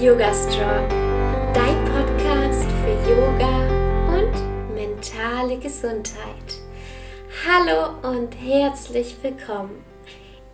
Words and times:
Yoga 0.00 0.32
Strong, 0.32 0.88
dein 1.52 1.84
Podcast 1.84 2.64
für 2.80 3.10
Yoga 3.10 3.68
und 4.08 4.74
mentale 4.74 5.58
Gesundheit. 5.58 6.56
Hallo 7.46 7.98
und 8.08 8.32
herzlich 8.32 9.16
willkommen. 9.20 9.84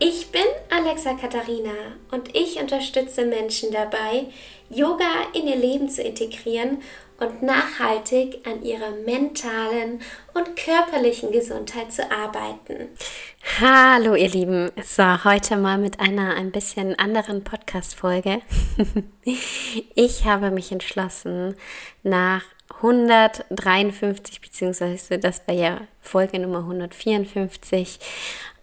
Ich 0.01 0.32
bin 0.32 0.43
Alexa 0.69 1.14
Katharina 1.14 1.71
und 2.11 2.35
ich 2.35 2.61
unterstütze 2.61 3.24
Menschen 3.24 3.71
dabei, 3.71 4.27
Yoga 4.69 5.28
in 5.32 5.47
ihr 5.47 5.54
Leben 5.54 5.88
zu 5.88 6.03
integrieren 6.03 6.83
und 7.19 7.42
nachhaltig 7.42 8.46
an 8.46 8.62
ihrer 8.62 8.90
mentalen 9.04 10.01
und 10.35 10.56
körperlichen 10.56 11.33
Gesundheit 11.33 11.92
zu 11.92 12.10
arbeiten. 12.10 12.88
Hallo 13.60 14.15
ihr 14.15 14.28
Lieben, 14.28 14.71
so 14.83 15.24
heute 15.24 15.56
mal 15.56 15.79
mit 15.79 16.01
einer 16.01 16.34
ein 16.34 16.52
bisschen 16.52 16.98
anderen 16.98 17.45
Podcast-Folge. 17.45 18.42
ich 19.95 20.24
habe 20.24 20.51
mich 20.51 20.73
entschlossen, 20.73 21.55
nach 22.02 22.42
153 22.77 24.41
beziehungsweise 24.41 25.19
das 25.19 25.47
war 25.47 25.55
ja 25.55 25.80
Folge 26.01 26.39
Nummer 26.39 26.59
154 26.59 27.98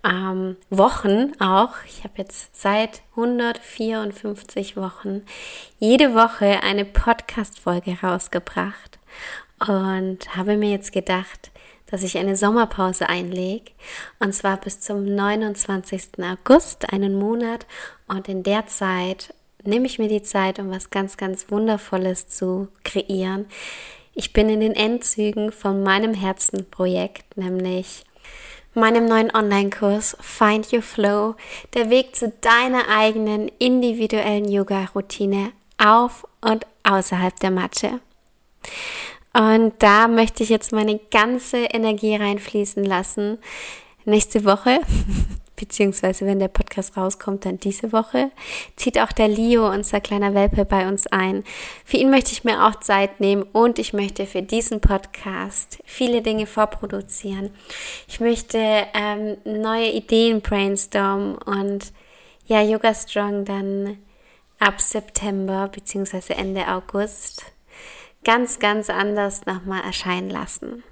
ähm, 0.03 0.57
Wochen 0.69 1.31
auch. 1.39 1.71
Ich 1.87 2.03
habe 2.03 2.13
jetzt 2.17 2.59
seit 2.59 3.01
154 3.11 4.77
Wochen 4.77 5.21
jede 5.79 6.13
Woche 6.13 6.61
eine 6.63 6.85
Podcast-Folge 6.85 7.97
rausgebracht 8.01 8.99
und 9.67 10.35
habe 10.35 10.57
mir 10.57 10.71
jetzt 10.71 10.91
gedacht, 10.91 11.51
dass 11.87 12.03
ich 12.03 12.17
eine 12.17 12.35
Sommerpause 12.35 13.07
einlege 13.07 13.71
und 14.19 14.33
zwar 14.33 14.57
bis 14.57 14.79
zum 14.79 15.05
29. 15.05 16.19
August, 16.19 16.91
einen 16.91 17.15
Monat 17.15 17.65
und 18.07 18.27
in 18.27 18.43
der 18.43 18.67
Zeit 18.67 19.33
nehme 19.63 19.85
ich 19.85 19.99
mir 19.99 20.09
die 20.09 20.23
Zeit, 20.23 20.59
um 20.59 20.69
was 20.69 20.89
ganz, 20.89 21.17
ganz 21.17 21.49
Wundervolles 21.49 22.27
zu 22.27 22.67
kreieren. 22.83 23.45
Ich 24.15 24.33
bin 24.33 24.49
in 24.49 24.59
den 24.59 24.75
Endzügen 24.75 25.51
von 25.51 25.81
meinem 25.81 26.13
Herzenprojekt, 26.13 27.37
nämlich 27.37 28.03
meinem 28.73 29.05
neuen 29.05 29.33
Online-Kurs 29.33 30.17
Find 30.19 30.71
Your 30.73 30.81
Flow, 30.81 31.35
der 31.73 31.89
Weg 31.89 32.15
zu 32.15 32.31
deiner 32.41 32.87
eigenen 32.89 33.49
individuellen 33.59 34.49
Yoga-Routine 34.49 35.51
auf 35.77 36.25
und 36.41 36.65
außerhalb 36.83 37.39
der 37.39 37.51
Matte. 37.51 37.99
Und 39.33 39.73
da 39.79 40.07
möchte 40.07 40.43
ich 40.43 40.49
jetzt 40.49 40.71
meine 40.71 40.99
ganze 41.11 41.57
Energie 41.57 42.15
reinfließen 42.15 42.83
lassen. 42.83 43.39
Nächste 44.05 44.45
Woche 44.45 44.81
beziehungsweise 45.63 46.25
wenn 46.25 46.39
der 46.39 46.49
Podcast 46.49 46.97
rauskommt, 46.97 47.45
dann 47.45 47.57
diese 47.57 47.93
Woche, 47.93 48.31
zieht 48.75 48.99
auch 48.99 49.13
der 49.13 49.29
Leo, 49.29 49.69
unser 49.69 50.01
kleiner 50.01 50.33
Welpe, 50.33 50.65
bei 50.65 50.89
uns 50.89 51.07
ein. 51.07 51.45
Für 51.85 51.95
ihn 51.95 52.09
möchte 52.09 52.33
ich 52.33 52.43
mir 52.43 52.65
auch 52.67 52.75
Zeit 52.81 53.21
nehmen 53.21 53.43
und 53.43 53.79
ich 53.79 53.93
möchte 53.93 54.25
für 54.25 54.41
diesen 54.41 54.81
Podcast 54.81 55.79
viele 55.85 56.21
Dinge 56.21 56.47
vorproduzieren. 56.47 57.51
Ich 58.09 58.19
möchte 58.19 58.57
ähm, 58.57 59.37
neue 59.45 59.89
Ideen 59.89 60.41
brainstormen 60.41 61.37
und 61.37 61.93
ja, 62.45 62.61
Yoga 62.61 62.93
Strong 62.93 63.45
dann 63.45 63.99
ab 64.59 64.81
September 64.81 65.69
beziehungsweise 65.73 66.35
Ende 66.35 66.67
August 66.67 67.45
ganz, 68.25 68.59
ganz 68.59 68.89
anders 68.89 69.45
nochmal 69.45 69.81
erscheinen 69.85 70.29
lassen. 70.29 70.83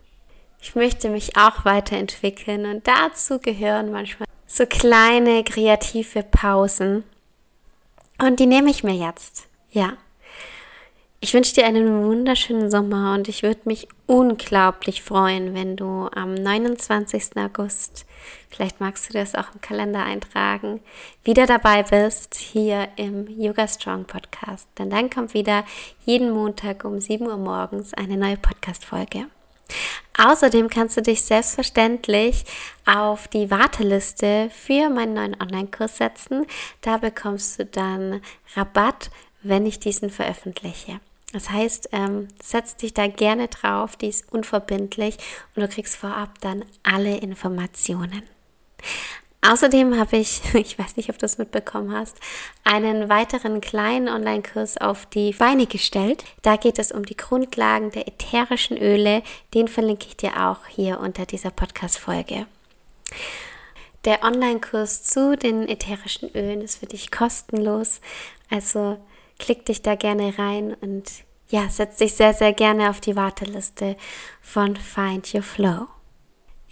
Ich 0.62 0.76
möchte 0.76 1.10
mich 1.10 1.36
auch 1.36 1.66
weiterentwickeln 1.66 2.66
und 2.68 2.88
dazu 2.88 3.40
gehören 3.40 3.92
manchmal 3.92 4.31
so 4.52 4.66
kleine 4.66 5.44
kreative 5.44 6.24
Pausen. 6.24 7.04
Und 8.20 8.40
die 8.40 8.46
nehme 8.46 8.70
ich 8.70 8.84
mir 8.84 8.94
jetzt. 8.94 9.48
Ja. 9.72 9.94
Ich 11.22 11.34
wünsche 11.34 11.54
dir 11.54 11.66
einen 11.66 12.04
wunderschönen 12.04 12.70
Sommer 12.70 13.14
und 13.14 13.28
ich 13.28 13.44
würde 13.44 13.62
mich 13.66 13.88
unglaublich 14.08 15.04
freuen, 15.04 15.54
wenn 15.54 15.76
du 15.78 16.10
am 16.14 16.34
29. 16.34 17.38
August, 17.38 18.08
vielleicht 18.50 18.80
magst 18.80 19.08
du 19.08 19.14
das 19.14 19.36
auch 19.36 19.54
im 19.54 19.62
Kalender 19.62 20.04
eintragen, 20.04 20.82
wieder 21.24 21.46
dabei 21.46 21.84
bist 21.84 22.36
hier 22.36 22.90
im 22.96 23.28
Yoga 23.28 23.68
Strong 23.68 24.06
Podcast. 24.06 24.68
Denn 24.80 24.90
dann 24.90 25.12
kommt 25.12 25.36
wieder 25.36 25.64
jeden 26.06 26.32
Montag 26.32 26.84
um 26.86 27.00
7 27.00 27.26
Uhr 27.28 27.38
morgens 27.38 27.94
eine 27.94 28.18
neue 28.18 28.38
Podcast-Folge. 28.38 29.28
Außerdem 30.24 30.70
kannst 30.70 30.98
du 30.98 31.02
dich 31.02 31.24
selbstverständlich 31.24 32.46
auf 32.86 33.28
die 33.28 33.50
Warteliste 33.50 34.52
für 34.52 34.90
meinen 34.90 35.16
neuen 35.16 35.42
Online-Kurs 35.42 35.98
setzen. 35.98 36.46
Da 36.82 36.98
bekommst 36.98 37.60
du 37.60 37.66
dann 37.66 38.22
Rabatt, 38.56 39.10
wenn 39.42 39.66
ich 39.66 39.80
diesen 39.80 40.12
veröffentliche. 40.12 41.00
Das 41.34 41.50
heißt, 41.50 41.90
ähm, 41.94 42.28
setz 42.44 42.76
dich 42.76 42.94
da 42.94 43.08
gerne 43.08 43.48
drauf, 43.48 43.96
die 43.96 44.10
ist 44.10 44.32
unverbindlich 44.32 45.18
und 45.56 45.64
du 45.64 45.68
kriegst 45.68 45.96
vorab 45.96 46.40
dann 46.42 46.66
alle 46.84 47.18
Informationen. 47.18 48.22
Außerdem 49.44 49.98
habe 49.98 50.18
ich, 50.18 50.42
ich 50.54 50.78
weiß 50.78 50.98
nicht, 50.98 51.10
ob 51.10 51.18
du 51.18 51.26
es 51.26 51.38
mitbekommen 51.38 51.94
hast, 51.94 52.18
einen 52.64 53.10
weiteren 53.10 53.62
kleinen 53.62 54.08
Online-Kurs 54.08 54.78
auf 54.78 55.06
die 55.08 55.34
Beine 55.34 55.66
gestellt. 55.66 56.24
Da 56.42 56.56
geht 56.56 56.80
es 56.80 56.92
um 56.92 57.06
die 57.06 57.18
Grundlagen 57.18 57.92
der 57.92 58.08
ätherischen 58.08 58.78
Öle. 58.78 59.24
Den 59.54 59.68
verlinke 59.68 60.08
ich 60.08 60.18
dir 60.18 60.48
auch 60.48 60.68
hier 60.68 61.00
unter 61.00 61.26
dieser 61.26 61.52
Podcast-Folge. 61.52 62.46
Der 64.06 64.24
Online-Kurs 64.24 65.04
zu 65.04 65.38
den 65.38 65.68
ätherischen 65.68 66.30
Ölen 66.36 66.62
ist 66.62 66.78
für 66.78 66.88
dich 66.88 67.12
kostenlos. 67.12 68.02
Also 68.50 68.98
klick 69.38 69.66
dich 69.66 69.82
da 69.82 69.96
gerne 69.96 70.38
rein 70.38 70.76
und 70.82 71.10
ja, 71.50 71.70
setz 71.70 71.98
dich 71.98 72.14
sehr, 72.14 72.34
sehr 72.34 72.54
gerne 72.54 72.90
auf 72.90 73.02
die 73.02 73.16
Warteliste 73.16 73.98
von 74.42 74.76
Find 74.76 75.34
Your 75.34 75.44
Flow. 75.44 75.88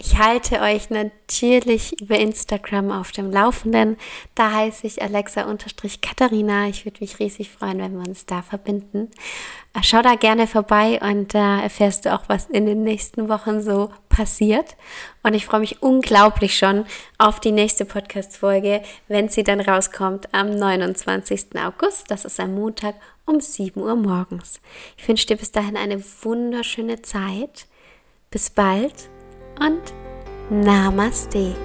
Ich 0.02 0.18
halte 0.18 0.62
euch 0.62 0.90
natürlich 0.90 2.00
über 2.00 2.18
Instagram 2.18 2.90
auf 2.90 3.12
dem 3.12 3.32
Laufenden. 3.32 3.98
Da 4.34 4.54
heiße 4.54 4.88
ich 4.88 5.02
Alexa-Katharina. 5.02 6.70
Ich 6.70 6.86
würde 6.86 7.02
mich 7.02 7.20
riesig 7.20 7.52
freuen, 7.52 7.80
wenn 7.80 8.00
wir 8.00 8.08
uns 8.08 8.26
da 8.26 8.42
verbinden. 8.42 9.12
Äh, 9.74 9.80
schau 9.84 10.02
da 10.02 10.16
gerne 10.16 10.48
vorbei 10.48 11.02
und 11.02 11.34
da 11.34 11.62
erfährst 11.62 12.06
du 12.06 12.14
auch, 12.14 12.24
was 12.28 12.46
in 12.46 12.66
den 12.66 12.84
nächsten 12.84 13.28
Wochen 13.28 13.62
so 13.62 13.92
passiert. 14.08 14.78
Und 15.22 15.34
ich 15.34 15.46
freue 15.46 15.60
mich 15.60 15.84
unglaublich 15.84 16.58
schon 16.58 16.86
auf 17.18 17.42
die 17.42 17.52
nächste 17.52 17.84
Podcast-Folge, 17.84 18.82
wenn 19.10 19.28
sie 19.28 19.44
dann 19.44 19.60
rauskommt 19.60 20.34
am 20.34 20.50
29. 20.50 21.62
August. 21.62 22.10
Das 22.10 22.24
ist 22.24 22.40
ein 22.40 22.56
Montag 22.56 22.96
um 23.26 23.42
7 23.42 23.82
Uhr 23.82 23.98
morgens. 23.98 24.62
Ich 24.96 25.06
wünsche 25.10 25.28
dir 25.28 25.36
bis 25.36 25.52
dahin 25.52 25.76
eine 25.76 26.02
wunderschöne 26.22 27.02
Zeit. 27.02 27.68
Bis 28.32 28.50
bald 28.50 29.10
und 29.60 29.82
Namaste. 30.50 31.56